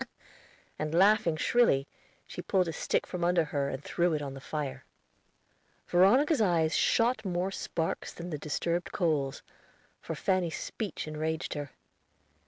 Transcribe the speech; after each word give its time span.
and, 0.79 0.95
laughing 0.95 1.37
shrilly, 1.37 1.87
she 2.25 2.41
pulled 2.41 2.67
a 2.67 2.73
stick 2.73 3.05
from 3.05 3.23
under 3.23 3.43
her, 3.45 3.69
and 3.69 3.83
threw 3.83 4.13
it 4.13 4.21
on 4.23 4.33
the 4.33 4.41
fire. 4.41 4.83
Veronica's 5.87 6.41
eyes 6.41 6.75
shot 6.75 7.23
more 7.23 7.51
sparks 7.51 8.11
than 8.11 8.31
the 8.31 8.37
disturbed 8.39 8.91
coals, 8.91 9.43
for 10.01 10.15
Fanny's 10.15 10.57
speech 10.57 11.07
enraged 11.07 11.53
her. 11.53 11.69